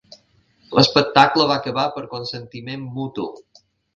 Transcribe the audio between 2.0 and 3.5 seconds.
consentiment mutu.